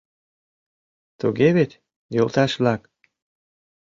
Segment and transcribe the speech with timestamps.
[1.19, 1.71] Туге вет,
[2.15, 2.81] йолташ-влак?